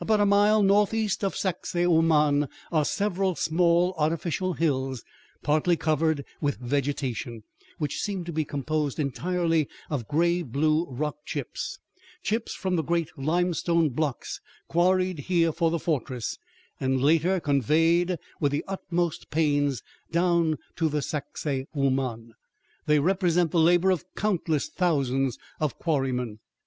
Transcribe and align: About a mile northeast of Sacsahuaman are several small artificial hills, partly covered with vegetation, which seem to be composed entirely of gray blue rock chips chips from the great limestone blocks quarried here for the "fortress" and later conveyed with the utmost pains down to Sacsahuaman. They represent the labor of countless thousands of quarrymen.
About 0.00 0.20
a 0.20 0.26
mile 0.26 0.62
northeast 0.62 1.24
of 1.24 1.34
Sacsahuaman 1.34 2.46
are 2.70 2.84
several 2.84 3.34
small 3.34 3.94
artificial 3.96 4.52
hills, 4.52 5.02
partly 5.42 5.78
covered 5.78 6.26
with 6.42 6.58
vegetation, 6.58 7.42
which 7.78 7.96
seem 7.98 8.22
to 8.26 8.34
be 8.34 8.44
composed 8.44 9.00
entirely 9.00 9.70
of 9.88 10.06
gray 10.06 10.42
blue 10.42 10.84
rock 10.90 11.16
chips 11.24 11.78
chips 12.22 12.52
from 12.52 12.76
the 12.76 12.84
great 12.84 13.08
limestone 13.16 13.88
blocks 13.88 14.42
quarried 14.68 15.20
here 15.20 15.52
for 15.52 15.70
the 15.70 15.78
"fortress" 15.78 16.36
and 16.78 17.00
later 17.02 17.40
conveyed 17.40 18.18
with 18.40 18.52
the 18.52 18.64
utmost 18.68 19.30
pains 19.30 19.82
down 20.10 20.58
to 20.76 20.90
Sacsahuaman. 20.90 22.32
They 22.84 22.98
represent 22.98 23.52
the 23.52 23.58
labor 23.58 23.90
of 23.90 24.04
countless 24.16 24.68
thousands 24.68 25.38
of 25.58 25.78
quarrymen. 25.78 26.40